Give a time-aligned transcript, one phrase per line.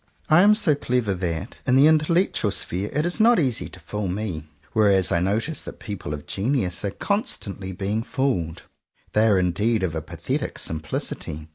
[0.29, 4.07] I am so clever that, in the intellectual sphere, it is not easy to fool
[4.07, 8.63] me; whereas I notice that people of genius are constantly being fooled.
[9.13, 11.49] They are indeed of a pathetic simplicity.